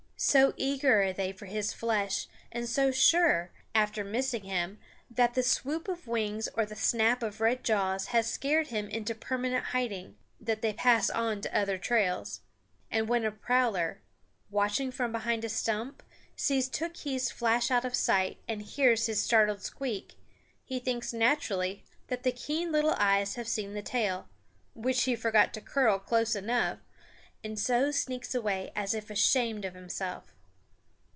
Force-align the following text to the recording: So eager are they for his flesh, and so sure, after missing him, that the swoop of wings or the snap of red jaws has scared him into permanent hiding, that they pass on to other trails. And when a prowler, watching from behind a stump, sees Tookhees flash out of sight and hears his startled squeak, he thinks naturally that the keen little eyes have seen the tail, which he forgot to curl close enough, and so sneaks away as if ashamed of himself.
So 0.23 0.53
eager 0.55 1.01
are 1.01 1.13
they 1.13 1.31
for 1.31 1.47
his 1.47 1.73
flesh, 1.73 2.27
and 2.51 2.69
so 2.69 2.91
sure, 2.91 3.49
after 3.73 4.03
missing 4.03 4.43
him, 4.43 4.77
that 5.09 5.33
the 5.33 5.41
swoop 5.41 5.87
of 5.87 6.05
wings 6.05 6.47
or 6.53 6.63
the 6.63 6.75
snap 6.75 7.23
of 7.23 7.41
red 7.41 7.63
jaws 7.63 8.05
has 8.09 8.29
scared 8.31 8.67
him 8.67 8.87
into 8.87 9.15
permanent 9.15 9.63
hiding, 9.73 10.15
that 10.39 10.61
they 10.61 10.73
pass 10.73 11.09
on 11.09 11.41
to 11.41 11.57
other 11.57 11.79
trails. 11.79 12.41
And 12.91 13.09
when 13.09 13.25
a 13.25 13.31
prowler, 13.31 14.03
watching 14.51 14.91
from 14.91 15.11
behind 15.11 15.43
a 15.43 15.49
stump, 15.49 16.03
sees 16.35 16.69
Tookhees 16.69 17.31
flash 17.31 17.71
out 17.71 17.83
of 17.83 17.95
sight 17.95 18.37
and 18.47 18.61
hears 18.61 19.07
his 19.07 19.19
startled 19.23 19.63
squeak, 19.63 20.19
he 20.63 20.77
thinks 20.77 21.13
naturally 21.13 21.83
that 22.09 22.21
the 22.21 22.31
keen 22.31 22.71
little 22.71 22.95
eyes 22.99 23.33
have 23.37 23.47
seen 23.47 23.73
the 23.73 23.81
tail, 23.81 24.29
which 24.75 25.05
he 25.05 25.15
forgot 25.15 25.51
to 25.55 25.61
curl 25.61 25.97
close 25.97 26.35
enough, 26.35 26.77
and 27.43 27.57
so 27.57 27.89
sneaks 27.89 28.35
away 28.35 28.71
as 28.75 28.93
if 28.93 29.09
ashamed 29.09 29.65
of 29.65 29.73
himself. 29.73 30.35